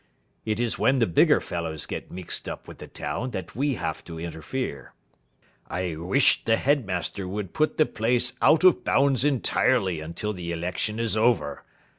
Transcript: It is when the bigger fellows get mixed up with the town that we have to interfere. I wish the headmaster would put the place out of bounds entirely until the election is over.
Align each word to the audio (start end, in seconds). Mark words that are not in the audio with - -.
It 0.45 0.59
is 0.59 0.79
when 0.79 0.97
the 0.97 1.05
bigger 1.05 1.39
fellows 1.39 1.85
get 1.85 2.09
mixed 2.11 2.49
up 2.49 2.67
with 2.67 2.79
the 2.79 2.87
town 2.87 3.29
that 3.37 3.55
we 3.55 3.75
have 3.75 4.03
to 4.05 4.19
interfere. 4.19 4.93
I 5.67 5.95
wish 5.95 6.43
the 6.43 6.55
headmaster 6.55 7.27
would 7.27 7.53
put 7.53 7.77
the 7.77 7.85
place 7.85 8.33
out 8.41 8.63
of 8.63 8.83
bounds 8.83 9.23
entirely 9.23 9.99
until 9.99 10.33
the 10.33 10.51
election 10.51 10.97
is 10.99 11.15
over. 11.15 11.63